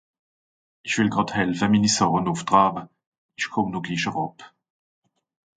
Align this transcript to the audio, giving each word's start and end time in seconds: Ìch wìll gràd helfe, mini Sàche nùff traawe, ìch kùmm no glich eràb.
Ìch 0.87 0.95
wìll 0.97 1.13
gràd 1.15 1.29
helfe, 1.35 1.65
mini 1.69 1.89
Sàche 1.95 2.19
nùff 2.21 2.41
traawe, 2.47 2.83
ìch 3.39 3.49
kùmm 3.53 3.67
no 3.71 3.79
glich 3.85 4.07
eràb. 4.09 4.37